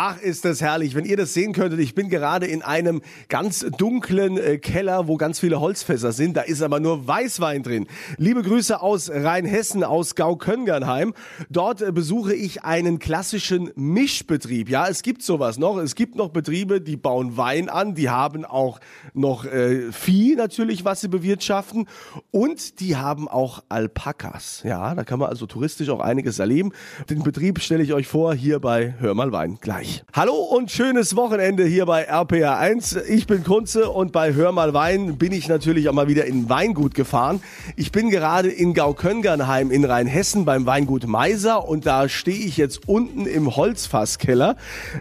Ach, 0.00 0.22
ist 0.22 0.44
das 0.44 0.60
herrlich. 0.60 0.94
Wenn 0.94 1.04
ihr 1.04 1.16
das 1.16 1.34
sehen 1.34 1.52
könntet, 1.52 1.80
ich 1.80 1.92
bin 1.92 2.08
gerade 2.08 2.46
in 2.46 2.62
einem 2.62 3.02
ganz 3.28 3.66
dunklen 3.78 4.38
äh, 4.38 4.58
Keller, 4.58 5.08
wo 5.08 5.16
ganz 5.16 5.40
viele 5.40 5.58
Holzfässer 5.58 6.12
sind. 6.12 6.36
Da 6.36 6.42
ist 6.42 6.62
aber 6.62 6.78
nur 6.78 7.08
Weißwein 7.08 7.64
drin. 7.64 7.88
Liebe 8.16 8.42
Grüße 8.42 8.80
aus 8.80 9.10
Rheinhessen, 9.10 9.82
aus 9.82 10.14
Gau-Köngernheim. 10.14 11.14
Dort 11.50 11.82
äh, 11.82 11.90
besuche 11.90 12.32
ich 12.32 12.62
einen 12.62 13.00
klassischen 13.00 13.72
Mischbetrieb. 13.74 14.68
Ja, 14.68 14.86
es 14.86 15.02
gibt 15.02 15.24
sowas 15.24 15.58
noch. 15.58 15.78
Es 15.78 15.96
gibt 15.96 16.14
noch 16.14 16.28
Betriebe, 16.28 16.80
die 16.80 16.96
bauen 16.96 17.36
Wein 17.36 17.68
an. 17.68 17.96
Die 17.96 18.08
haben 18.08 18.44
auch 18.44 18.78
noch 19.14 19.46
äh, 19.46 19.90
Vieh 19.90 20.36
natürlich, 20.36 20.84
was 20.84 21.00
sie 21.00 21.08
bewirtschaften. 21.08 21.88
Und 22.30 22.78
die 22.78 22.94
haben 22.94 23.26
auch 23.26 23.64
Alpakas. 23.68 24.62
Ja, 24.62 24.94
da 24.94 25.02
kann 25.02 25.18
man 25.18 25.28
also 25.28 25.46
touristisch 25.46 25.88
auch 25.88 25.98
einiges 25.98 26.38
erleben. 26.38 26.70
Den 27.10 27.24
Betrieb 27.24 27.58
stelle 27.60 27.82
ich 27.82 27.94
euch 27.94 28.06
vor 28.06 28.32
hier 28.32 28.60
bei 28.60 28.94
Hör 29.00 29.14
mal 29.14 29.32
Wein 29.32 29.58
gleich 29.60 29.87
gleich. 29.88 30.02
Hallo 30.12 30.34
und 30.34 30.70
schönes 30.70 31.16
Wochenende 31.16 31.64
hier 31.64 31.86
bei 31.86 32.10
RPR1. 32.10 33.04
Ich 33.08 33.26
bin 33.26 33.44
Kunze 33.44 33.90
und 33.90 34.12
bei 34.12 34.34
Hör 34.34 34.52
mal 34.52 34.74
Wein 34.74 35.16
bin 35.16 35.32
ich 35.32 35.48
natürlich 35.48 35.88
auch 35.88 35.92
mal 35.92 36.08
wieder 36.08 36.26
in 36.26 36.48
Weingut 36.48 36.94
gefahren. 36.94 37.40
Ich 37.76 37.92
bin 37.92 38.10
gerade 38.10 38.48
in 38.48 38.74
Gauköngernheim 38.74 39.70
in 39.70 39.84
Rheinhessen 39.84 40.44
beim 40.44 40.66
Weingut 40.66 41.06
Meiser 41.06 41.68
und 41.68 41.86
da 41.86 42.08
stehe 42.08 42.38
ich 42.38 42.56
jetzt 42.56 42.88
unten 42.88 43.26
im 43.26 43.56
Holzfasskeller. 43.56 44.56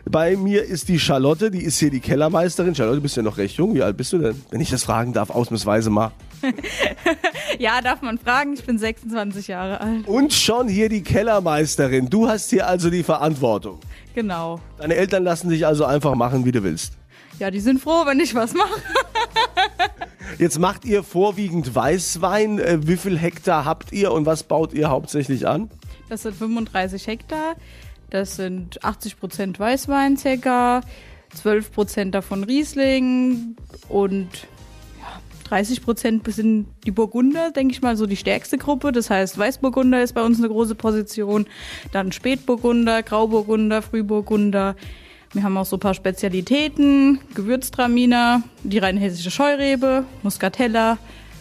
Bei 0.05 0.35
mir 0.35 0.63
ist 0.63 0.89
die 0.89 0.99
Charlotte, 0.99 1.51
die 1.51 1.63
ist 1.63 1.79
hier 1.79 1.91
die 1.91 1.99
Kellermeisterin. 1.99 2.75
Charlotte, 2.75 2.97
du 2.97 3.03
bist 3.03 3.17
ja 3.17 3.23
noch 3.23 3.37
recht 3.37 3.57
jung. 3.57 3.73
Wie 3.73 3.83
alt 3.83 3.97
bist 3.97 4.13
du 4.13 4.19
denn? 4.19 4.41
Wenn 4.49 4.61
ich 4.61 4.69
das 4.69 4.83
fragen 4.83 5.13
darf, 5.13 5.29
ausnahmsweise 5.29 5.89
mal. 5.89 6.11
ja, 7.59 7.81
darf 7.81 8.01
man 8.01 8.17
fragen. 8.17 8.53
Ich 8.53 8.63
bin 8.63 8.77
26 8.77 9.47
Jahre 9.47 9.81
alt. 9.81 10.07
Und 10.07 10.33
schon 10.33 10.67
hier 10.67 10.89
die 10.89 11.01
Kellermeisterin. 11.01 12.09
Du 12.09 12.27
hast 12.27 12.51
hier 12.51 12.67
also 12.67 12.89
die 12.89 13.03
Verantwortung. 13.03 13.79
Genau. 14.17 14.59
Deine 14.79 14.95
Eltern 14.95 15.23
lassen 15.23 15.51
dich 15.51 15.67
also 15.67 15.85
einfach 15.85 16.15
machen, 16.15 16.43
wie 16.43 16.51
du 16.51 16.63
willst. 16.63 16.93
Ja, 17.37 17.51
die 17.51 17.59
sind 17.59 17.79
froh, 17.79 18.07
wenn 18.07 18.19
ich 18.19 18.33
was 18.33 18.55
mache. 18.55 18.81
Jetzt 20.39 20.57
macht 20.57 20.85
ihr 20.85 21.03
vorwiegend 21.03 21.75
Weißwein. 21.75 22.57
Äh, 22.57 22.79
wie 22.87 22.97
viel 22.97 23.15
Hektar 23.15 23.63
habt 23.63 23.91
ihr 23.91 24.11
und 24.11 24.25
was 24.25 24.41
baut 24.41 24.73
ihr 24.73 24.89
hauptsächlich 24.89 25.47
an? 25.47 25.69
Das 26.09 26.23
sind 26.23 26.35
35 26.35 27.05
Hektar. 27.05 27.57
Das 28.09 28.37
sind 28.37 28.83
80 28.83 29.19
Prozent 29.19 29.59
Weißwein 29.59 30.17
circa, 30.17 30.81
12 31.35 31.71
Prozent 31.71 32.15
davon 32.15 32.43
Riesling 32.43 33.55
und 33.87 34.47
30 35.47 35.81
Prozent 35.81 36.33
sind 36.33 36.67
die 36.85 36.91
Burgunder, 36.91 37.51
denke 37.51 37.73
ich 37.73 37.81
mal, 37.81 37.95
so 37.95 38.05
die 38.05 38.17
stärkste 38.17 38.57
Gruppe. 38.57 38.91
Das 38.91 39.09
heißt, 39.09 39.37
Weißburgunder 39.37 40.01
ist 40.01 40.13
bei 40.13 40.23
uns 40.23 40.39
eine 40.39 40.49
große 40.49 40.75
Position, 40.75 41.45
dann 41.91 42.11
Spätburgunder, 42.11 43.03
Grauburgunder, 43.03 43.81
Frühburgunder. 43.81 44.75
Wir 45.33 45.43
haben 45.43 45.57
auch 45.57 45.65
so 45.65 45.75
ein 45.75 45.81
paar 45.81 45.93
Spezialitäten, 45.93 47.19
Gewürztraminer, 47.35 48.43
die 48.63 48.77
rheinhessische 48.77 49.31
Scheurebe, 49.31 50.05
Muscatella, 50.23 50.97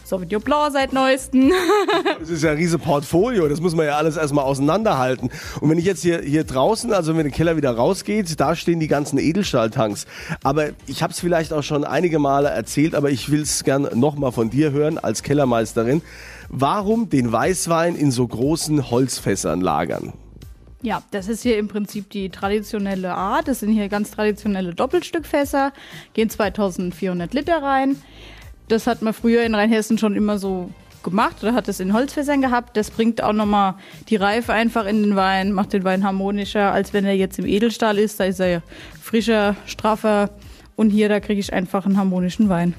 Sauvignon 0.07 0.41
Blanc 0.41 0.73
seit 0.73 0.93
neuestem. 0.93 1.53
das 2.21 2.31
ist 2.31 2.45
ja 2.45 2.53
ein 2.53 2.57
riese 2.57 2.79
Portfolio, 2.79 3.49
das 3.49 3.61
muss 3.61 3.75
man 3.75 3.87
ja 3.87 3.97
alles 3.97 4.17
erstmal 4.17 4.45
auseinanderhalten. 4.45 5.31
Und 5.61 5.69
wenn 5.69 5.79
ich 5.79 5.85
jetzt 5.85 6.03
hier, 6.03 6.21
hier 6.21 6.45
draußen, 6.45 6.93
also 6.93 7.17
wenn 7.17 7.25
der 7.25 7.33
Keller 7.33 7.57
wieder 7.57 7.73
rausgeht, 7.73 8.39
da 8.39 8.55
stehen 8.55 8.79
die 8.79 8.87
ganzen 8.87 9.19
Edelstahltanks. 9.19 10.07
Aber 10.45 10.69
ich 10.87 11.03
habe 11.03 11.13
es 11.13 11.19
vielleicht 11.19 11.53
auch 11.53 11.65
schon 11.65 11.85
einige 11.85 12.21
Male 12.21 12.49
erzählt, 12.49 12.95
aber 12.95 13.11
ich 13.11 13.33
will 13.33 13.43
es 13.43 13.65
gern 13.65 13.89
nochmal 13.95 14.31
von 14.31 14.49
dir 14.49 14.71
hören 14.71 14.99
als 14.99 15.25
Kellermeisterin. 15.25 16.03
Warum 16.49 17.11
den 17.11 17.33
Weißwein 17.33 17.97
in 17.97 18.13
so 18.13 18.29
großen 18.29 18.91
Holzfässern 18.93 19.61
lagern? 19.61 20.13
Ja, 20.83 21.03
das 21.11 21.27
ist 21.27 21.43
hier 21.43 21.59
im 21.59 21.67
Prinzip 21.67 22.11
die 22.11 22.31
traditionelle 22.31 23.13
Art. 23.13 23.49
Das 23.49 23.59
sind 23.59 23.73
hier 23.73 23.89
ganz 23.89 24.13
traditionelle 24.13 24.73
Doppelstückfässer, 24.73 25.73
gehen 26.15 26.31
2400 26.31 27.35
Liter 27.35 27.61
rein. 27.61 27.97
Das 28.69 28.87
hat 28.87 29.03
man 29.03 29.13
früher 29.13 29.45
in 29.45 29.55
Rheinhessen 29.55 29.99
schon 29.99 30.17
immer 30.17 30.39
so 30.39 30.71
gemacht 31.05 31.37
oder 31.43 31.55
hat 31.55 31.69
es 31.69 31.79
in 31.79 31.93
Holzfässern 31.93 32.43
gehabt. 32.43 32.77
Das 32.77 32.91
bringt 32.91 33.23
auch 33.23 33.33
nochmal 33.33 33.75
die 34.09 34.17
Reife 34.17 34.53
einfach 34.53 34.87
in 34.87 35.03
den 35.03 35.17
Wein, 35.17 35.53
macht 35.53 35.73
den 35.73 35.85
Wein 35.85 36.05
harmonischer, 36.05 36.73
als 36.73 36.93
wenn 36.93 37.05
er 37.05 37.15
jetzt 37.15 37.39
im 37.39 37.47
Edelstahl 37.47 37.97
ist. 37.99 38.19
Da 38.19 38.25
ist 38.25 38.41
er 38.41 38.63
frischer, 39.01 39.55
straffer 39.67 40.31
und 40.75 40.91
hier, 40.91 41.09
da 41.09 41.21
kriege 41.21 41.41
ich 41.41 41.53
einfach 41.53 41.87
einen 41.87 41.97
harmonischen 41.97 42.49
Wein. 42.49 42.75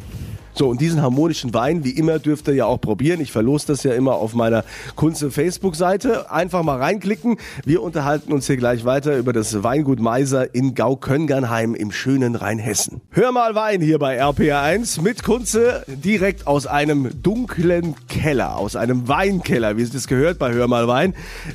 So, 0.57 0.69
und 0.69 0.81
diesen 0.81 1.03
harmonischen 1.03 1.53
Wein, 1.53 1.83
wie 1.83 1.91
immer, 1.91 2.17
dürft 2.17 2.47
ihr 2.47 2.55
ja 2.55 2.65
auch 2.65 2.81
probieren. 2.81 3.21
Ich 3.21 3.31
verlose 3.31 3.67
das 3.67 3.83
ja 3.83 3.93
immer 3.93 4.15
auf 4.15 4.33
meiner 4.33 4.63
Kunze 4.95 5.29
Facebook-Seite. 5.29 6.31
Einfach 6.31 6.63
mal 6.63 6.79
reinklicken. 6.79 7.37
Wir 7.63 7.83
unterhalten 7.83 8.33
uns 8.33 8.47
hier 8.47 8.57
gleich 8.57 8.83
weiter 8.83 9.17
über 9.17 9.33
das 9.33 9.61
Weingut 9.61 9.99
Meiser 9.99 10.55
in 10.55 10.73
Gau-Köngernheim 10.73 11.75
im 11.75 11.91
schönen 11.91 12.33
Rheinhessen. 12.33 13.01
Hör 13.11 13.31
mal 13.31 13.53
Wein 13.53 13.81
hier 13.81 13.99
bei 13.99 14.19
RPR1 14.19 15.03
mit 15.03 15.21
Kunze 15.21 15.83
direkt 15.87 16.47
aus 16.47 16.65
einem 16.65 17.21
dunklen 17.21 17.93
Keller, 18.07 18.57
aus 18.57 18.75
einem 18.75 19.07
Weinkeller, 19.07 19.77
wie 19.77 19.83
es 19.83 19.91
das 19.91 20.07
gehört 20.07 20.39
bei 20.39 20.53
Hör 20.53 20.67
mal 20.67 20.87
Wein. 20.87 21.13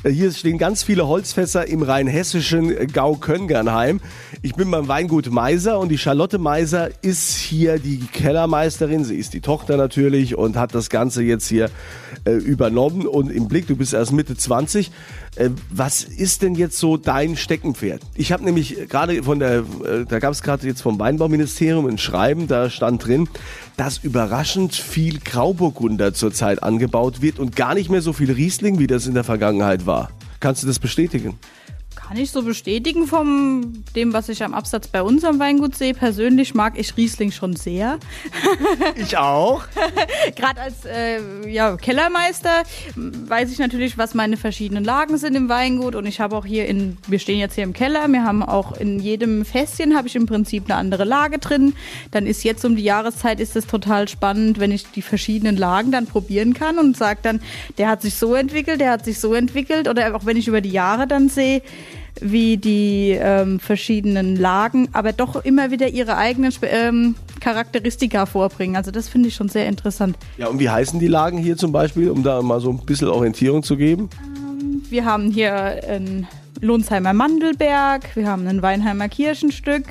Hier 0.09 0.31
stehen 0.31 0.57
ganz 0.57 0.81
viele 0.81 1.09
Holzfässer 1.09 1.67
im 1.67 1.83
rheinhessischen 1.83 2.87
Gau-Köngernheim. 2.87 3.99
Ich 4.41 4.55
bin 4.55 4.71
beim 4.71 4.87
Weingut 4.87 5.29
Meiser 5.29 5.77
und 5.77 5.89
die 5.89 5.97
Charlotte 5.97 6.37
Meiser 6.37 6.89
ist 7.01 7.35
hier 7.35 7.79
die 7.79 7.99
Kellermeisterin 7.99 8.92
Schwiegerin, 8.93 9.03
sie 9.03 9.15
ist 9.15 9.33
die 9.33 9.41
Tochter 9.41 9.77
natürlich 9.77 10.37
und 10.37 10.55
hat 10.55 10.75
das 10.75 10.89
Ganze 10.89 11.23
jetzt 11.23 11.47
hier 11.47 11.69
äh, 12.25 12.31
übernommen 12.31 13.07
und 13.07 13.31
im 13.31 13.47
Blick, 13.47 13.67
du 13.67 13.75
bist 13.75 13.93
erst 13.93 14.11
Mitte 14.11 14.35
20. 14.35 14.91
Äh, 15.35 15.49
was 15.69 16.03
ist 16.03 16.41
denn 16.41 16.55
jetzt 16.55 16.77
so 16.77 16.97
dein 16.97 17.35
Steckenpferd? 17.35 18.01
Ich 18.15 18.31
habe 18.31 18.43
nämlich 18.43 18.87
gerade 18.89 19.23
von 19.23 19.39
der, 19.39 19.59
äh, 19.59 20.05
da 20.07 20.19
gab 20.19 20.31
es 20.31 20.43
gerade 20.43 20.67
jetzt 20.67 20.81
vom 20.81 20.99
Weinbauministerium 20.99 21.87
ein 21.87 21.97
Schreiben, 21.97 22.47
da 22.47 22.69
stand 22.69 23.05
drin, 23.05 23.27
dass 23.77 23.97
überraschend 23.97 24.75
viel 24.75 25.19
Grauburgunder 25.19 26.13
zurzeit 26.13 26.61
angebaut 26.61 27.21
wird 27.21 27.39
und 27.39 27.55
gar 27.55 27.73
nicht 27.73 27.89
mehr 27.89 28.01
so 28.01 28.13
viel 28.13 28.31
Riesling, 28.31 28.79
wie 28.79 28.87
das 28.87 29.07
in 29.07 29.15
der 29.15 29.23
Vergangenheit 29.23 29.85
war. 29.85 30.11
Kannst 30.39 30.63
du 30.63 30.67
das 30.67 30.79
bestätigen? 30.79 31.39
Kann 32.13 32.21
ich 32.21 32.29
so 32.29 32.43
bestätigen 32.43 33.07
von 33.07 33.83
dem, 33.95 34.13
was 34.13 34.29
ich 34.29 34.43
am 34.43 34.53
Absatz 34.53 34.87
bei 34.87 35.01
unserem 35.01 35.39
Weingut 35.39 35.75
sehe. 35.75 35.95
Persönlich 35.95 36.53
mag 36.53 36.77
ich 36.77 36.95
Riesling 36.95 37.31
schon 37.31 37.55
sehr. 37.55 37.97
Ich 38.95 39.17
auch. 39.17 39.63
Gerade 40.35 40.61
als 40.61 40.85
äh, 40.85 41.49
ja, 41.49 41.75
Kellermeister 41.75 42.63
weiß 42.95 43.51
ich 43.51 43.57
natürlich, 43.57 43.97
was 43.97 44.13
meine 44.13 44.37
verschiedenen 44.37 44.83
Lagen 44.83 45.17
sind 45.17 45.35
im 45.35 45.49
Weingut. 45.49 45.95
Und 45.95 46.05
ich 46.05 46.19
habe 46.19 46.37
auch 46.37 46.45
hier 46.45 46.67
in, 46.67 46.97
wir 47.07 47.17
stehen 47.17 47.39
jetzt 47.39 47.55
hier 47.55 47.63
im 47.63 47.73
Keller, 47.73 48.07
wir 48.07 48.23
haben 48.23 48.43
auch 48.43 48.73
in 48.73 48.99
jedem 48.99 49.45
Fässchen 49.45 49.95
habe 49.95 50.07
ich 50.07 50.15
im 50.15 50.27
Prinzip 50.27 50.65
eine 50.65 50.75
andere 50.75 51.05
Lage 51.05 51.39
drin. 51.39 51.73
Dann 52.11 52.27
ist 52.27 52.43
jetzt 52.43 52.63
um 52.63 52.75
die 52.75 52.83
Jahreszeit 52.83 53.39
ist 53.39 53.55
es 53.55 53.65
total 53.65 54.07
spannend, 54.07 54.59
wenn 54.59 54.71
ich 54.71 54.85
die 54.91 55.01
verschiedenen 55.01 55.57
Lagen 55.57 55.91
dann 55.91 56.05
probieren 56.05 56.53
kann 56.53 56.77
und 56.77 56.95
sage 56.95 57.19
dann, 57.23 57.41
der 57.79 57.89
hat 57.89 58.03
sich 58.03 58.15
so 58.15 58.35
entwickelt, 58.35 58.79
der 58.81 58.91
hat 58.91 59.05
sich 59.05 59.19
so 59.19 59.33
entwickelt. 59.33 59.87
Oder 59.87 60.15
auch 60.15 60.25
wenn 60.25 60.37
ich 60.37 60.47
über 60.47 60.61
die 60.61 60.71
Jahre 60.71 61.07
dann 61.07 61.29
sehe, 61.29 61.61
wie 62.21 62.57
die 62.57 63.17
ähm, 63.19 63.59
verschiedenen 63.59 64.35
Lagen, 64.35 64.89
aber 64.93 65.13
doch 65.13 65.43
immer 65.43 65.71
wieder 65.71 65.87
ihre 65.89 66.17
eigenen 66.17 66.53
ähm, 66.63 67.15
Charakteristika 67.39 68.25
vorbringen. 68.25 68.75
Also 68.75 68.91
das 68.91 69.09
finde 69.09 69.29
ich 69.29 69.35
schon 69.35 69.49
sehr 69.49 69.67
interessant. 69.67 70.17
Ja, 70.37 70.47
und 70.47 70.59
wie 70.59 70.69
heißen 70.69 70.99
die 70.99 71.07
Lagen 71.07 71.37
hier 71.37 71.57
zum 71.57 71.71
Beispiel, 71.71 72.09
um 72.09 72.23
da 72.23 72.41
mal 72.41 72.59
so 72.59 72.69
ein 72.69 72.79
bisschen 72.85 73.09
Orientierung 73.09 73.63
zu 73.63 73.77
geben? 73.77 74.09
Ähm, 74.23 74.83
wir 74.89 75.05
haben 75.05 75.31
hier 75.31 75.53
ein 75.53 76.27
Lohnsheimer 76.61 77.13
Mandelberg, 77.13 78.15
wir 78.15 78.27
haben 78.27 78.47
ein 78.47 78.61
Weinheimer 78.61 79.09
Kirchenstück, 79.09 79.83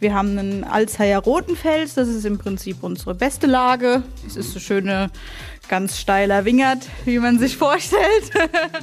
wir 0.00 0.14
haben 0.14 0.38
einen 0.38 0.64
Alzheimer 0.64 1.18
Rotenfels, 1.18 1.94
das 1.94 2.08
ist 2.08 2.26
im 2.26 2.36
Prinzip 2.36 2.82
unsere 2.82 3.14
beste 3.14 3.46
Lage. 3.46 4.02
Es 4.26 4.36
ist 4.36 4.50
eine 4.52 4.60
schöne 4.60 5.10
ganz 5.70 5.98
steiler 5.98 6.44
Wingert, 6.44 6.88
wie 7.04 7.20
man 7.20 7.38
sich 7.38 7.56
vorstellt. 7.56 8.02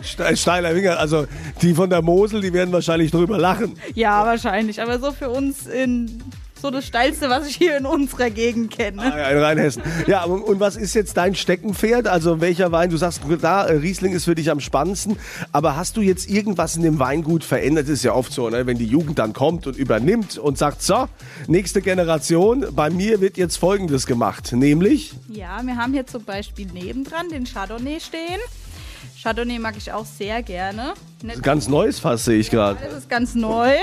steiler 0.40 0.74
Wingert, 0.74 0.98
also 0.98 1.28
die 1.62 1.74
von 1.74 1.90
der 1.90 2.02
Mosel, 2.02 2.40
die 2.40 2.54
werden 2.54 2.72
wahrscheinlich 2.72 3.12
drüber 3.12 3.38
lachen. 3.38 3.78
Ja, 3.94 4.26
wahrscheinlich, 4.26 4.82
aber 4.82 4.98
so 4.98 5.12
für 5.12 5.30
uns 5.30 5.68
in 5.68 6.24
so 6.58 6.72
das 6.72 6.86
Steilste, 6.86 7.30
was 7.30 7.48
ich 7.48 7.56
hier 7.56 7.78
in 7.78 7.86
unserer 7.86 8.30
Gegend 8.30 8.72
kenne. 8.72 9.02
Ah, 9.02 9.18
ja, 9.18 9.30
in 9.30 9.38
Rheinhessen. 9.38 9.84
Ja, 10.08 10.24
und, 10.24 10.42
und, 10.42 10.60
was 10.60 10.76
ist 10.76 10.94
jetzt 10.94 11.18
dein 11.18 11.36
Steckenpferd? 11.36 12.08
Also 12.08 12.42
welcher 12.42 12.72
Wein? 12.72 12.90
Du 12.90 12.98
sagst, 12.98 13.22
da, 13.42 13.66
äh, 13.66 13.78
Riesling 13.78 14.14
ist 14.14 14.26
für 14.26 14.36
dich 14.36 14.50
am 14.52 14.60
spannendsten. 14.60 15.18
Aber 15.52 15.76
hast 15.76 15.98
du 15.98 16.02
jetzt 16.02 16.30
irgendwas 16.30 16.76
in 16.76 16.84
dem 16.84 17.00
Weingut 17.00 17.44
verändert? 17.44 17.86
Das 17.86 17.94
ist 17.94 18.04
ja 18.04 18.14
oft 18.14 18.32
so, 18.32 18.50
ne? 18.50 18.66
wenn 18.66 18.78
die 18.78 18.86
Jugend 18.86 19.20
dann 19.20 19.34
kommt 19.34 19.68
und 19.68 19.78
übernimmt 19.78 20.38
und 20.38 20.58
sagt, 20.58 20.82
so, 20.82 21.08
nächste 21.48 21.82
Generation, 21.82 22.66
bei 22.72 22.90
mir 22.90 23.22
wird 23.22 23.38
jetzt 23.38 23.58
Folgendes 23.58 24.06
gemacht. 24.06 24.52
Nämlich? 24.54 25.14
Ja, 25.30 25.62
wir 25.64 25.76
haben 25.76 25.94
hier 25.94 26.08
zum 26.08 26.24
Beispiel 26.24 26.68
nebendran 26.68 27.30
den 27.30 27.46
Chardonnay 27.46 28.00
stehen. 28.00 28.40
Chardonnay 29.28 29.60
mag 29.60 29.76
ich 29.76 29.92
auch 29.92 30.06
sehr 30.06 30.42
gerne. 30.42 30.94
Ganz 31.42 31.68
neues 31.68 32.00
Fass 32.00 32.24
sehe 32.24 32.40
ich 32.40 32.50
gerade. 32.50 32.80
Ja, 32.82 32.88
das 32.88 33.00
ist 33.00 33.10
ganz 33.10 33.36
neu. 33.36 33.74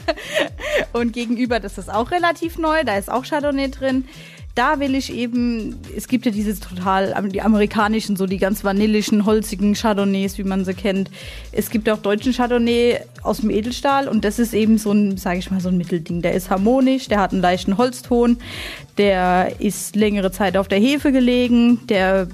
Und 0.94 1.12
gegenüber, 1.12 1.60
das 1.60 1.76
ist 1.76 1.92
auch 1.92 2.10
relativ 2.10 2.56
neu, 2.56 2.82
da 2.82 2.96
ist 2.96 3.10
auch 3.10 3.26
Chardonnay 3.26 3.68
drin. 3.68 4.06
da 4.54 4.80
will 4.80 4.94
ich 4.94 5.12
eben, 5.12 5.76
es 5.94 6.08
gibt 6.08 6.24
ja 6.24 6.32
diese 6.32 6.58
total, 6.58 7.14
die 7.30 7.42
amerikanischen, 7.42 8.16
so 8.16 8.24
die 8.24 8.38
ganz 8.38 8.64
vanillischen, 8.64 9.26
holzigen 9.26 9.74
Chardonnays, 9.74 10.38
wie 10.38 10.44
man 10.44 10.64
sie 10.64 10.72
kennt. 10.72 11.10
Es 11.52 11.68
gibt 11.68 11.90
auch 11.90 11.98
deutschen 11.98 12.32
Chardonnay 12.32 13.00
aus 13.22 13.40
dem 13.40 13.50
Edelstahl 13.50 14.08
und 14.08 14.24
das 14.24 14.38
ist 14.38 14.54
eben 14.54 14.78
so 14.78 14.92
ein, 14.92 15.18
sage 15.18 15.40
ich 15.40 15.50
mal, 15.50 15.60
so 15.60 15.68
ein 15.68 15.76
Mittelding. 15.76 16.22
Der 16.22 16.32
ist 16.32 16.48
harmonisch, 16.48 17.08
der 17.08 17.20
hat 17.20 17.32
einen 17.32 17.42
leichten 17.42 17.76
Holzton, 17.76 18.38
der 18.96 19.60
ist 19.60 19.94
längere 19.94 20.32
Zeit 20.32 20.56
auf 20.56 20.68
der 20.68 20.78
Hefe 20.78 21.12
gelegen, 21.12 21.86
der 21.88 22.28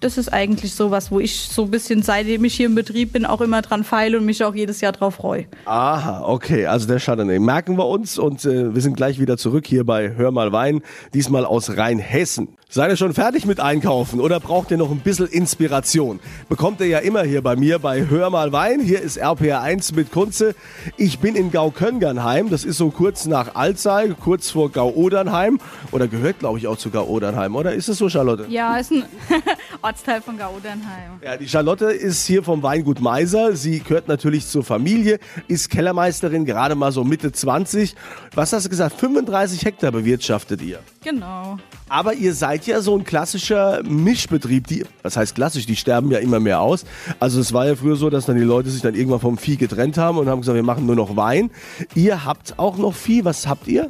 das 0.00 0.18
ist 0.18 0.32
eigentlich 0.32 0.74
sowas, 0.74 1.10
wo 1.10 1.20
ich 1.20 1.48
so 1.48 1.64
ein 1.64 1.70
bisschen, 1.70 2.02
seitdem 2.02 2.44
ich 2.44 2.54
hier 2.54 2.66
im 2.66 2.74
Betrieb 2.74 3.12
bin, 3.12 3.24
auch 3.24 3.40
immer 3.40 3.62
dran 3.62 3.84
feile 3.84 4.18
und 4.18 4.26
mich 4.26 4.44
auch 4.44 4.54
jedes 4.54 4.80
Jahr 4.80 4.92
drauf 4.92 5.16
freue. 5.16 5.46
Aha, 5.64 6.22
okay, 6.26 6.66
also 6.66 6.86
der 6.86 7.00
Chardonnay. 7.00 7.38
Merken 7.38 7.76
wir 7.78 7.86
uns 7.86 8.18
und 8.18 8.44
äh, 8.44 8.74
wir 8.74 8.82
sind 8.82 8.96
gleich 8.96 9.18
wieder 9.18 9.36
zurück 9.38 9.66
hier 9.66 9.84
bei 9.84 10.14
Hör 10.16 10.30
mal 10.30 10.52
Wein, 10.52 10.82
diesmal 11.14 11.44
aus 11.44 11.76
Rheinhessen. 11.76 12.48
Seid 12.68 12.90
ihr 12.90 12.96
schon 12.96 13.14
fertig 13.14 13.46
mit 13.46 13.60
Einkaufen 13.60 14.20
oder 14.20 14.40
braucht 14.40 14.72
ihr 14.72 14.76
noch 14.76 14.90
ein 14.90 14.98
bisschen 14.98 15.28
Inspiration? 15.28 16.18
Bekommt 16.48 16.80
ihr 16.80 16.88
ja 16.88 16.98
immer 16.98 17.22
hier 17.22 17.40
bei 17.40 17.54
mir 17.54 17.78
bei 17.78 18.08
Hör 18.08 18.28
mal 18.28 18.50
Wein. 18.50 18.80
Hier 18.80 19.00
ist 19.00 19.16
RPR 19.16 19.62
1 19.62 19.92
mit 19.92 20.10
Kunze. 20.10 20.56
Ich 20.96 21.20
bin 21.20 21.36
in 21.36 21.52
Gau-Köngernheim. 21.52 22.50
Das 22.50 22.64
ist 22.64 22.78
so 22.78 22.90
kurz 22.90 23.26
nach 23.26 23.54
Alzey, 23.54 24.12
kurz 24.20 24.50
vor 24.50 24.72
Gau-Odernheim. 24.72 25.60
Oder 25.92 26.08
gehört, 26.08 26.40
glaube 26.40 26.58
ich, 26.58 26.66
auch 26.66 26.76
zu 26.76 26.90
Gau-Odernheim. 26.90 27.54
Oder 27.54 27.72
ist 27.72 27.88
es 27.88 27.98
so, 27.98 28.08
Charlotte? 28.08 28.46
Ja, 28.48 28.76
ist 28.78 28.90
ein 28.90 29.04
Ortsteil 29.82 30.20
von 30.20 30.38
Gau-Odernheim. 30.38 31.20
Ja, 31.22 31.36
die 31.36 31.48
Charlotte 31.48 31.86
ist 31.86 32.26
hier 32.26 32.42
vom 32.42 32.62
Weingut 32.62 33.00
Meiser. 33.00 33.56
Sie 33.56 33.80
gehört 33.80 34.08
natürlich 34.08 34.46
zur 34.46 34.64
Familie, 34.64 35.18
ist 35.48 35.70
Kellermeisterin, 35.70 36.44
gerade 36.44 36.74
mal 36.74 36.92
so 36.92 37.04
Mitte 37.04 37.32
20. 37.32 37.94
Was 38.34 38.52
hast 38.52 38.66
du 38.66 38.70
gesagt? 38.70 38.98
35 38.98 39.64
Hektar 39.64 39.92
bewirtschaftet 39.92 40.62
ihr. 40.62 40.80
Genau. 41.02 41.58
Aber 41.88 42.14
ihr 42.14 42.34
seid 42.34 42.66
ja 42.66 42.80
so 42.80 42.96
ein 42.96 43.04
klassischer 43.04 43.82
Mischbetrieb. 43.84 44.66
Die, 44.66 44.84
was 45.02 45.16
heißt 45.16 45.34
klassisch? 45.34 45.66
Die 45.66 45.76
sterben 45.76 46.10
ja 46.10 46.18
immer 46.18 46.40
mehr 46.40 46.60
aus. 46.60 46.84
Also 47.20 47.40
es 47.40 47.52
war 47.52 47.66
ja 47.66 47.76
früher 47.76 47.96
so, 47.96 48.10
dass 48.10 48.26
dann 48.26 48.36
die 48.36 48.42
Leute 48.42 48.70
sich 48.70 48.82
dann 48.82 48.94
irgendwann 48.94 49.20
vom 49.20 49.38
Vieh 49.38 49.56
getrennt 49.56 49.98
haben 49.98 50.18
und 50.18 50.28
haben 50.28 50.40
gesagt, 50.40 50.56
wir 50.56 50.62
machen 50.62 50.86
nur 50.86 50.96
noch 50.96 51.16
Wein. 51.16 51.50
Ihr 51.94 52.24
habt 52.24 52.58
auch 52.58 52.76
noch 52.76 52.94
Vieh. 52.94 53.24
Was 53.24 53.46
habt 53.46 53.68
ihr? 53.68 53.88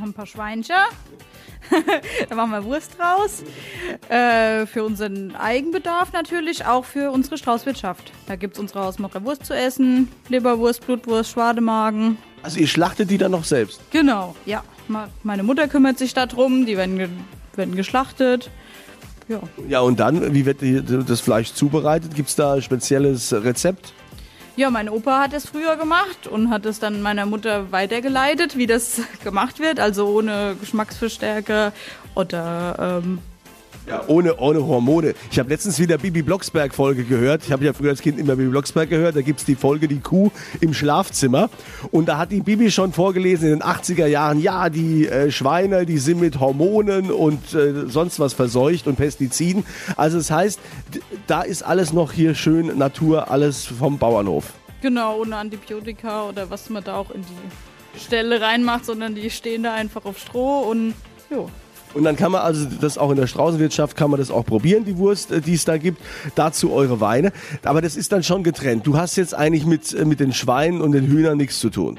Haben 0.00 0.10
ein 0.10 0.14
paar 0.14 0.26
Schweinchen. 0.26 0.76
da 2.28 2.34
machen 2.34 2.50
wir 2.52 2.64
Wurst 2.64 2.96
raus. 2.98 3.42
Äh, 4.08 4.66
für 4.66 4.84
unseren 4.84 5.34
Eigenbedarf 5.34 6.12
natürlich, 6.12 6.64
auch 6.64 6.84
für 6.84 7.10
unsere 7.10 7.38
Straußwirtschaft. 7.38 8.12
Da 8.26 8.36
gibt 8.36 8.54
es 8.54 8.60
unsere 8.60 8.80
Hausmacher 8.80 9.24
Wurst 9.24 9.46
zu 9.46 9.54
essen. 9.54 10.08
Leberwurst, 10.28 10.86
Blutwurst, 10.86 11.30
Schwademagen. 11.30 12.18
Also 12.42 12.60
ihr 12.60 12.68
schlachtet 12.68 13.10
die 13.10 13.18
dann 13.18 13.32
noch 13.32 13.44
selbst? 13.44 13.80
Genau, 13.90 14.36
ja. 14.44 14.62
Meine 15.24 15.42
Mutter 15.42 15.66
kümmert 15.66 15.98
sich 15.98 16.14
darum, 16.14 16.64
die 16.64 16.76
werden, 16.76 16.98
ge 16.98 17.08
werden 17.56 17.74
geschlachtet. 17.74 18.50
Ja. 19.28 19.40
ja, 19.68 19.80
und 19.80 19.98
dann, 19.98 20.32
wie 20.34 20.46
wird 20.46 20.58
das 21.08 21.20
Fleisch 21.20 21.52
zubereitet? 21.52 22.14
Gibt 22.14 22.28
es 22.28 22.36
da 22.36 22.54
ein 22.54 22.62
spezielles 22.62 23.32
Rezept? 23.32 23.92
Ja, 24.56 24.70
mein 24.70 24.88
Opa 24.88 25.20
hat 25.20 25.34
es 25.34 25.46
früher 25.46 25.76
gemacht 25.76 26.26
und 26.26 26.48
hat 26.48 26.64
es 26.64 26.80
dann 26.80 27.02
meiner 27.02 27.26
Mutter 27.26 27.72
weitergeleitet, 27.72 28.56
wie 28.56 28.66
das 28.66 29.02
gemacht 29.22 29.60
wird. 29.60 29.78
Also 29.78 30.06
ohne 30.06 30.56
Geschmacksverstärker 30.58 31.74
oder 32.14 33.02
ähm, 33.04 33.18
ja, 33.86 34.02
ohne, 34.08 34.36
ohne 34.36 34.66
Hormone. 34.66 35.14
Ich 35.30 35.38
habe 35.38 35.48
letztens 35.48 35.78
wieder 35.78 35.98
Bibi 35.98 36.22
Blocksberg-Folge 36.22 37.04
gehört. 37.04 37.44
Ich 37.44 37.52
habe 37.52 37.64
ja 37.64 37.72
früher 37.72 37.90
als 37.90 38.02
Kind 38.02 38.18
immer 38.18 38.36
Bibi 38.36 38.50
Blocksberg 38.50 38.90
gehört. 38.90 39.16
Da 39.16 39.22
gibt 39.22 39.40
es 39.40 39.46
die 39.46 39.54
Folge 39.54 39.88
Die 39.88 40.00
Kuh 40.00 40.30
im 40.60 40.74
Schlafzimmer. 40.74 41.50
Und 41.92 42.06
da 42.06 42.18
hat 42.18 42.32
die 42.32 42.40
Bibi 42.40 42.70
schon 42.70 42.92
vorgelesen 42.92 43.52
in 43.52 43.58
den 43.60 43.62
80er 43.62 44.06
Jahren, 44.06 44.40
ja, 44.40 44.68
die 44.70 45.06
äh, 45.06 45.30
Schweine, 45.30 45.86
die 45.86 45.98
sind 45.98 46.20
mit 46.20 46.40
Hormonen 46.40 47.10
und 47.10 47.54
äh, 47.54 47.86
sonst 47.86 48.18
was 48.18 48.32
verseucht 48.32 48.86
und 48.86 48.96
Pestiziden. 48.96 49.64
Also 49.96 50.18
das 50.18 50.30
heißt, 50.30 50.60
da 51.26 51.42
ist 51.42 51.62
alles 51.62 51.92
noch 51.92 52.12
hier 52.12 52.34
schön 52.34 52.76
Natur, 52.78 53.30
alles 53.30 53.64
vom 53.64 53.98
Bauernhof. 53.98 54.52
Genau, 54.82 55.20
ohne 55.20 55.36
Antibiotika 55.36 56.28
oder 56.28 56.50
was 56.50 56.68
man 56.70 56.82
da 56.82 56.96
auch 56.96 57.10
in 57.10 57.22
die 57.22 58.00
Stelle 58.00 58.40
reinmacht, 58.40 58.84
sondern 58.84 59.14
die 59.14 59.30
stehen 59.30 59.62
da 59.62 59.74
einfach 59.74 60.04
auf 60.04 60.18
Stroh 60.18 60.60
und 60.70 60.94
jo. 61.30 61.48
Und 61.96 62.04
dann 62.04 62.14
kann 62.14 62.30
man 62.30 62.42
also 62.42 62.66
das 62.78 62.98
auch 62.98 63.10
in 63.10 63.16
der 63.16 63.26
Straußenwirtschaft 63.26 63.96
kann 63.96 64.10
man 64.10 64.20
das 64.20 64.30
auch 64.30 64.44
probieren, 64.44 64.84
die 64.84 64.98
Wurst, 64.98 65.32
äh, 65.32 65.40
die 65.40 65.54
es 65.54 65.64
da 65.64 65.78
gibt. 65.78 65.98
Dazu 66.34 66.70
eure 66.70 67.00
Weine. 67.00 67.32
Aber 67.64 67.80
das 67.80 67.96
ist 67.96 68.12
dann 68.12 68.22
schon 68.22 68.44
getrennt. 68.44 68.86
Du 68.86 68.98
hast 68.98 69.16
jetzt 69.16 69.34
eigentlich 69.34 69.64
mit, 69.64 69.94
äh, 69.94 70.04
mit 70.04 70.20
den 70.20 70.34
Schweinen 70.34 70.82
und 70.82 70.92
den 70.92 71.06
Hühnern 71.06 71.38
nichts 71.38 71.58
zu 71.58 71.70
tun. 71.70 71.98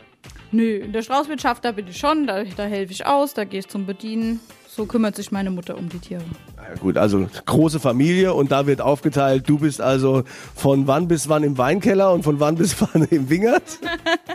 Nö, 0.52 0.78
in 0.78 0.94
der 0.94 1.02
Straußwirtschaft, 1.02 1.66
da 1.66 1.72
bin 1.72 1.88
ich 1.88 1.98
schon, 1.98 2.28
da, 2.28 2.44
da 2.44 2.66
helfe 2.66 2.94
ich 2.94 3.08
aus, 3.08 3.34
da 3.34 3.44
gehe 3.44 3.60
ich 3.60 3.68
zum 3.68 3.88
Bedienen. 3.88 4.40
So 4.77 4.85
kümmert 4.85 5.15
sich 5.15 5.31
meine 5.31 5.50
Mutter 5.50 5.75
um 5.75 5.89
die 5.89 5.97
Tiere. 5.97 6.21
Ja 6.56 6.75
gut, 6.79 6.97
also 6.97 7.27
große 7.47 7.79
Familie 7.79 8.35
und 8.35 8.51
da 8.51 8.68
wird 8.68 8.79
aufgeteilt, 8.79 9.50
du 9.50 9.57
bist 9.57 9.81
also 9.81 10.24
von 10.56 10.85
wann 10.85 11.07
bis 11.07 11.27
wann 11.27 11.44
im 11.44 11.57
Weinkeller 11.57 12.13
und 12.13 12.21
von 12.21 12.39
wann 12.39 12.56
bis 12.56 12.79
wann 12.94 13.06
im 13.06 13.27
Wingert? 13.27 13.79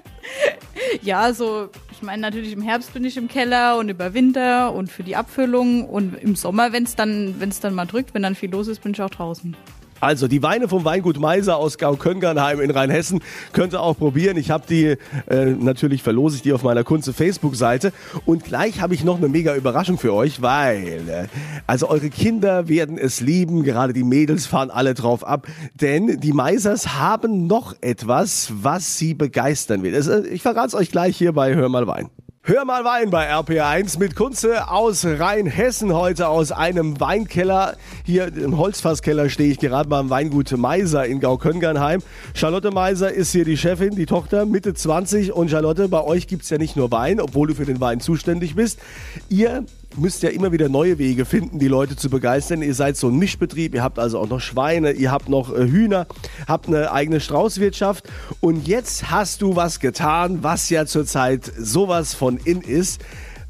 ja, 1.02 1.32
so 1.32 1.68
ich 1.92 2.02
meine, 2.02 2.22
natürlich 2.22 2.52
im 2.52 2.62
Herbst 2.62 2.92
bin 2.92 3.04
ich 3.04 3.16
im 3.16 3.28
Keller 3.28 3.78
und 3.78 3.88
über 3.88 4.14
Winter 4.14 4.72
und 4.72 4.90
für 4.90 5.04
die 5.04 5.14
Abfüllung 5.14 5.88
und 5.88 6.20
im 6.20 6.34
Sommer, 6.34 6.72
wenn 6.72 6.82
es 6.82 6.96
dann, 6.96 7.36
wenn's 7.38 7.60
dann 7.60 7.76
mal 7.76 7.86
drückt, 7.86 8.12
wenn 8.12 8.22
dann 8.22 8.34
viel 8.34 8.50
los 8.50 8.66
ist, 8.66 8.82
bin 8.82 8.90
ich 8.90 9.00
auch 9.00 9.10
draußen. 9.10 9.56
Also 10.02 10.26
die 10.26 10.42
Weine 10.42 10.66
vom 10.66 10.84
Weingut 10.84 11.20
Meiser 11.20 11.58
aus 11.58 11.78
Gau-Köngernheim 11.78 12.60
in 12.60 12.72
Rheinhessen 12.72 13.20
könnt 13.52 13.72
ihr 13.72 13.80
auch 13.80 13.96
probieren. 13.96 14.36
Ich 14.36 14.50
habe 14.50 14.64
die, 14.68 14.96
äh, 15.28 15.44
natürlich 15.44 16.02
verlose 16.02 16.34
ich 16.34 16.42
die 16.42 16.52
auf 16.52 16.64
meiner 16.64 16.82
Kunze 16.82 17.12
Facebook-Seite. 17.12 17.92
Und 18.26 18.42
gleich 18.42 18.80
habe 18.80 18.94
ich 18.94 19.04
noch 19.04 19.18
eine 19.18 19.28
mega 19.28 19.54
Überraschung 19.54 19.98
für 19.98 20.12
euch, 20.12 20.42
weil, 20.42 21.08
äh, 21.08 21.28
also 21.68 21.88
eure 21.88 22.10
Kinder 22.10 22.66
werden 22.66 22.98
es 22.98 23.20
lieben, 23.20 23.62
gerade 23.62 23.92
die 23.92 24.02
Mädels 24.02 24.46
fahren 24.46 24.72
alle 24.72 24.94
drauf 24.94 25.24
ab, 25.24 25.46
denn 25.80 26.18
die 26.18 26.32
Meisers 26.32 26.98
haben 26.98 27.46
noch 27.46 27.76
etwas, 27.80 28.52
was 28.60 28.98
sie 28.98 29.14
begeistern 29.14 29.84
will. 29.84 29.94
Also, 29.94 30.24
ich 30.24 30.42
verrate 30.42 30.66
es 30.66 30.74
euch 30.74 30.90
gleich 30.90 31.16
hier 31.16 31.32
bei 31.32 31.54
Hör 31.54 31.68
mal 31.68 31.86
Wein. 31.86 32.10
Hör 32.44 32.64
mal 32.64 32.84
Wein 32.84 33.10
bei 33.10 33.32
RPA1 33.32 34.00
mit 34.00 34.16
Kunze 34.16 34.68
aus 34.68 35.04
Rheinhessen 35.04 35.94
heute 35.94 36.26
aus 36.26 36.50
einem 36.50 36.98
Weinkeller. 36.98 37.76
Hier 38.04 38.36
im 38.36 38.58
Holzfasskeller 38.58 39.30
stehe 39.30 39.52
ich 39.52 39.60
gerade 39.60 39.88
beim 39.88 40.10
Weingut 40.10 40.50
Meiser 40.50 41.06
in 41.06 41.20
Gauköngernheim. 41.20 42.02
Charlotte 42.34 42.72
Meiser 42.72 43.12
ist 43.12 43.30
hier 43.30 43.44
die 43.44 43.56
Chefin, 43.56 43.94
die 43.94 44.06
Tochter, 44.06 44.44
Mitte 44.44 44.74
20. 44.74 45.32
Und 45.32 45.52
Charlotte, 45.52 45.86
bei 45.86 46.02
euch 46.02 46.26
gibt's 46.26 46.50
ja 46.50 46.58
nicht 46.58 46.74
nur 46.74 46.90
Wein, 46.90 47.20
obwohl 47.20 47.46
du 47.46 47.54
für 47.54 47.64
den 47.64 47.80
Wein 47.80 48.00
zuständig 48.00 48.56
bist. 48.56 48.80
Ihr 49.28 49.64
müsst 49.96 50.22
ja 50.22 50.30
immer 50.30 50.52
wieder 50.52 50.68
neue 50.68 50.98
Wege 50.98 51.24
finden, 51.24 51.58
die 51.58 51.68
Leute 51.68 51.96
zu 51.96 52.10
begeistern. 52.10 52.62
Ihr 52.62 52.74
seid 52.74 52.96
so 52.96 53.08
ein 53.08 53.16
Mischbetrieb, 53.16 53.74
ihr 53.74 53.82
habt 53.82 53.98
also 53.98 54.18
auch 54.18 54.28
noch 54.28 54.40
Schweine, 54.40 54.92
ihr 54.92 55.10
habt 55.10 55.28
noch 55.28 55.54
äh, 55.54 55.66
Hühner, 55.66 56.06
habt 56.46 56.68
eine 56.68 56.92
eigene 56.92 57.20
Straußwirtschaft 57.20 58.08
und 58.40 58.66
jetzt 58.66 59.10
hast 59.10 59.42
du 59.42 59.56
was 59.56 59.80
getan, 59.80 60.42
was 60.42 60.70
ja 60.70 60.86
zurzeit 60.86 61.50
sowas 61.58 62.14
von 62.14 62.38
in 62.38 62.60
ist. 62.60 63.02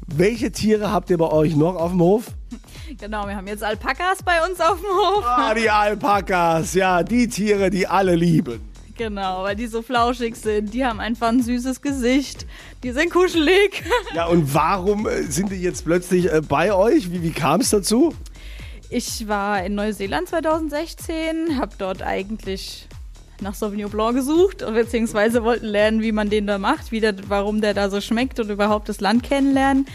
Welche 0.07 0.51
Tiere 0.51 0.91
habt 0.91 1.09
ihr 1.09 1.17
bei 1.17 1.31
euch 1.31 1.55
noch 1.55 1.75
auf 1.75 1.91
dem 1.91 2.01
Hof? 2.01 2.25
Genau, 2.99 3.25
wir 3.27 3.35
haben 3.35 3.47
jetzt 3.47 3.63
Alpakas 3.63 4.21
bei 4.23 4.45
uns 4.47 4.59
auf 4.59 4.77
dem 4.79 4.89
Hof. 4.89 5.23
Ah, 5.25 5.53
die 5.53 5.69
Alpakas, 5.69 6.73
ja, 6.73 7.03
die 7.03 7.27
Tiere, 7.27 7.69
die 7.69 7.87
alle 7.87 8.15
lieben. 8.15 8.72
Genau, 8.95 9.43
weil 9.43 9.55
die 9.55 9.67
so 9.67 9.81
flauschig 9.81 10.35
sind. 10.35 10.73
Die 10.73 10.85
haben 10.85 10.99
einfach 10.99 11.29
ein 11.29 11.41
süßes 11.41 11.81
Gesicht. 11.81 12.45
Die 12.83 12.91
sind 12.91 13.11
kuschelig. 13.11 13.83
Ja, 14.13 14.27
und 14.27 14.53
warum 14.53 15.07
äh, 15.07 15.23
sind 15.23 15.51
die 15.51 15.55
jetzt 15.55 15.85
plötzlich 15.85 16.31
äh, 16.31 16.41
bei 16.47 16.73
euch? 16.73 17.11
Wie, 17.11 17.23
wie 17.23 17.31
kam 17.31 17.61
es 17.61 17.71
dazu? 17.71 18.13
Ich 18.89 19.27
war 19.27 19.63
in 19.65 19.73
Neuseeland 19.73 20.29
2016, 20.29 21.57
habe 21.59 21.73
dort 21.79 22.03
eigentlich 22.03 22.87
nach 23.41 23.55
Sauvignon 23.55 23.89
Blanc 23.89 24.15
gesucht, 24.15 24.59
beziehungsweise 24.59 25.43
wollten 25.43 25.65
lernen, 25.65 26.01
wie 26.01 26.11
man 26.11 26.29
den 26.29 26.45
da 26.45 26.59
macht, 26.59 26.91
wie 26.91 26.99
der, 26.99 27.15
warum 27.27 27.61
der 27.61 27.73
da 27.73 27.89
so 27.89 28.01
schmeckt 28.01 28.39
und 28.39 28.49
überhaupt 28.49 28.87
das 28.89 29.01
Land 29.01 29.23
kennenlernen. 29.23 29.87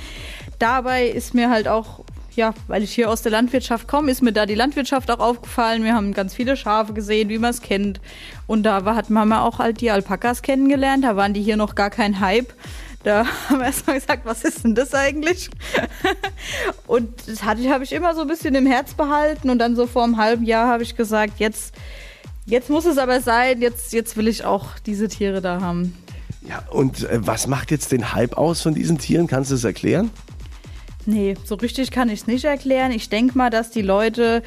Dabei 0.58 1.06
ist 1.08 1.34
mir 1.34 1.48
halt 1.50 1.68
auch 1.68 2.04
ja, 2.38 2.54
weil 2.68 2.82
ich 2.84 2.94
hier 2.94 3.10
aus 3.10 3.20
der 3.20 3.32
Landwirtschaft 3.32 3.88
komme, 3.88 4.10
ist 4.12 4.22
mir 4.22 4.32
da 4.32 4.46
die 4.46 4.54
Landwirtschaft 4.54 5.10
auch 5.10 5.18
aufgefallen. 5.18 5.82
Wir 5.82 5.94
haben 5.94 6.14
ganz 6.14 6.32
viele 6.34 6.56
Schafe 6.56 6.94
gesehen, 6.94 7.28
wie 7.28 7.36
man 7.36 7.50
es 7.50 7.60
kennt. 7.60 8.00
Und 8.46 8.62
da 8.62 8.84
war, 8.84 8.94
hat 8.94 9.10
Mama 9.10 9.42
auch 9.42 9.58
halt 9.58 9.80
die 9.80 9.90
Alpakas 9.90 10.40
kennengelernt. 10.40 11.04
Da 11.04 11.16
waren 11.16 11.34
die 11.34 11.42
hier 11.42 11.56
noch 11.56 11.74
gar 11.74 11.90
kein 11.90 12.20
Hype. 12.20 12.54
Da 13.02 13.26
haben 13.48 13.58
wir 13.58 13.66
erstmal 13.66 13.98
gesagt, 13.98 14.24
was 14.24 14.44
ist 14.44 14.64
denn 14.64 14.76
das 14.76 14.94
eigentlich? 14.94 15.50
und 16.86 17.10
das 17.26 17.42
hatte 17.42 17.60
ich, 17.60 17.70
habe 17.70 17.82
ich 17.82 17.92
immer 17.92 18.14
so 18.14 18.22
ein 18.22 18.28
bisschen 18.28 18.54
im 18.54 18.66
Herz 18.66 18.94
behalten. 18.94 19.50
Und 19.50 19.58
dann 19.58 19.74
so 19.74 19.88
vor 19.88 20.04
einem 20.04 20.16
halben 20.16 20.44
Jahr 20.44 20.68
habe 20.68 20.84
ich 20.84 20.96
gesagt, 20.96 21.40
jetzt, 21.40 21.74
jetzt 22.46 22.70
muss 22.70 22.86
es 22.86 22.98
aber 22.98 23.20
sein, 23.20 23.60
jetzt, 23.60 23.92
jetzt 23.92 24.16
will 24.16 24.28
ich 24.28 24.44
auch 24.44 24.78
diese 24.86 25.08
Tiere 25.08 25.42
da 25.42 25.60
haben. 25.60 25.98
Ja, 26.48 26.62
und 26.70 27.02
äh, 27.02 27.18
was 27.26 27.48
macht 27.48 27.72
jetzt 27.72 27.90
den 27.90 28.14
Hype 28.14 28.38
aus 28.38 28.62
von 28.62 28.74
diesen 28.74 28.98
Tieren? 28.98 29.26
Kannst 29.26 29.50
du 29.50 29.56
es 29.56 29.64
erklären? 29.64 30.12
Nee, 31.08 31.36
so 31.42 31.54
richtig 31.54 31.90
kann 31.90 32.10
ich 32.10 32.20
es 32.20 32.26
nicht 32.26 32.44
erklären. 32.44 32.92
Ich 32.92 33.08
denke 33.08 33.38
mal, 33.38 33.48
dass 33.48 33.70
die 33.70 33.80
Leute 33.80 34.42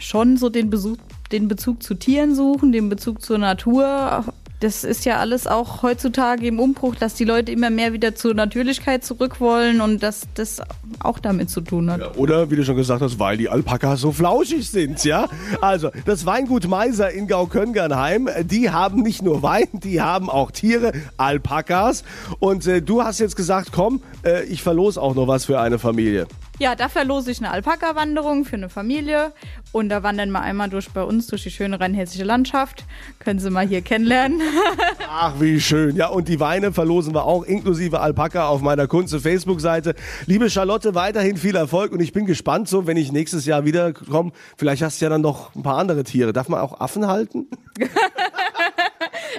schon 0.00 0.36
so 0.36 0.48
den, 0.48 0.68
Besuch, 0.68 0.96
den 1.30 1.46
Bezug 1.46 1.80
zu 1.80 1.94
Tieren 1.94 2.34
suchen, 2.34 2.72
den 2.72 2.88
Bezug 2.88 3.22
zur 3.22 3.38
Natur. 3.38 4.24
Das 4.62 4.84
ist 4.84 5.04
ja 5.04 5.18
alles 5.18 5.48
auch 5.48 5.82
heutzutage 5.82 6.46
im 6.46 6.60
Umbruch, 6.60 6.94
dass 6.94 7.14
die 7.14 7.24
Leute 7.24 7.50
immer 7.50 7.68
mehr 7.68 7.92
wieder 7.92 8.14
zur 8.14 8.34
Natürlichkeit 8.34 9.04
zurück 9.04 9.40
wollen 9.40 9.80
und 9.80 10.02
dass 10.02 10.22
das 10.34 10.62
auch 11.00 11.18
damit 11.18 11.50
zu 11.50 11.60
tun 11.62 11.90
hat. 11.90 12.00
Ja, 12.00 12.14
oder 12.14 12.50
wie 12.50 12.56
du 12.56 12.64
schon 12.64 12.76
gesagt 12.76 13.02
hast, 13.02 13.18
weil 13.18 13.36
die 13.36 13.48
Alpakas 13.48 14.00
so 14.00 14.12
flauschig 14.12 14.70
sind, 14.70 15.04
ja? 15.04 15.28
Also, 15.60 15.90
das 16.04 16.26
Weingut 16.26 16.68
Meiser 16.68 17.10
in 17.10 17.26
Gauköngernheim, 17.26 18.28
die 18.44 18.70
haben 18.70 19.02
nicht 19.02 19.22
nur 19.22 19.42
Wein, 19.42 19.66
die 19.72 20.00
haben 20.00 20.30
auch 20.30 20.52
Tiere, 20.52 20.92
Alpakas. 21.16 22.04
Und 22.38 22.66
äh, 22.66 22.80
du 22.80 23.02
hast 23.02 23.18
jetzt 23.18 23.34
gesagt, 23.34 23.70
komm, 23.72 24.00
äh, 24.24 24.44
ich 24.44 24.62
verlose 24.62 25.00
auch 25.02 25.16
noch 25.16 25.26
was 25.26 25.44
für 25.44 25.60
eine 25.60 25.80
Familie. 25.80 26.28
Ja, 26.62 26.76
da 26.76 26.88
verlose 26.88 27.32
ich 27.32 27.40
eine 27.40 27.50
Alpaka-Wanderung 27.50 28.44
für 28.44 28.54
eine 28.54 28.68
Familie 28.68 29.32
und 29.72 29.88
da 29.88 30.04
wandern 30.04 30.30
wir 30.30 30.42
einmal 30.42 30.68
durch 30.68 30.90
bei 30.90 31.02
uns 31.02 31.26
durch 31.26 31.42
die 31.42 31.50
schöne 31.50 31.80
rheinhessische 31.80 32.22
Landschaft. 32.22 32.84
Können 33.18 33.40
Sie 33.40 33.50
mal 33.50 33.66
hier 33.66 33.82
kennenlernen. 33.82 34.40
Ach, 35.10 35.40
wie 35.40 35.60
schön. 35.60 35.96
Ja, 35.96 36.06
und 36.06 36.28
die 36.28 36.38
Weine 36.38 36.72
verlosen 36.72 37.16
wir 37.16 37.24
auch 37.24 37.42
inklusive 37.42 37.98
Alpaka 37.98 38.46
auf 38.46 38.60
meiner 38.60 38.86
Kunze 38.86 39.18
Facebook-Seite. 39.18 39.96
Liebe 40.26 40.48
Charlotte, 40.50 40.94
weiterhin 40.94 41.36
viel 41.36 41.56
Erfolg 41.56 41.90
und 41.90 41.98
ich 41.98 42.12
bin 42.12 42.26
gespannt, 42.26 42.68
so 42.68 42.86
wenn 42.86 42.96
ich 42.96 43.10
nächstes 43.10 43.44
Jahr 43.44 43.64
wiederkomme, 43.64 44.30
vielleicht 44.56 44.84
hast 44.84 45.00
du 45.00 45.06
ja 45.06 45.08
dann 45.08 45.22
noch 45.22 45.52
ein 45.56 45.64
paar 45.64 45.78
andere 45.78 46.04
Tiere. 46.04 46.32
Darf 46.32 46.48
man 46.48 46.60
auch 46.60 46.78
Affen 46.78 47.08
halten? 47.08 47.48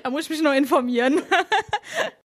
da 0.04 0.10
muss 0.10 0.24
ich 0.26 0.30
mich 0.30 0.42
noch 0.44 0.54
informieren. 0.54 1.22